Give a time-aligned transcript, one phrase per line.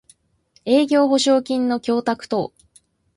[0.65, 2.51] 営業保証金の供託等